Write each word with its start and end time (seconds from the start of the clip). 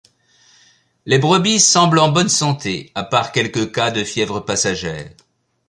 Les 1.05 1.19
brebis 1.19 1.59
semblent 1.59 1.99
en 1.99 2.09
bonne 2.09 2.27
santé, 2.27 2.91
à 2.95 3.03
part 3.03 3.31
quelques 3.31 3.71
cas 3.71 3.91
de 3.91 4.03
fièvre 4.03 4.39
passagère. 4.39 5.11